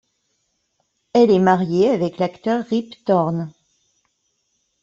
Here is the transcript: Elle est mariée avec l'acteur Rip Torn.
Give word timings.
Elle 1.13 1.29
est 1.29 1.37
mariée 1.37 1.91
avec 1.91 2.17
l'acteur 2.17 2.65
Rip 2.65 3.05
Torn. 3.05 3.53